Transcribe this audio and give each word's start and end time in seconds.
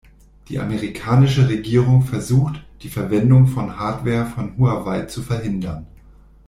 Die 0.49 0.57
amerikanische 0.57 1.47
Regierung 1.47 2.01
versucht, 2.01 2.63
die 2.81 2.89
Verwendung 2.89 3.45
von 3.45 3.77
Hardware 3.77 4.25
von 4.25 4.57
Huawei 4.57 5.03
zu 5.05 5.21
verhindern. 5.21 5.85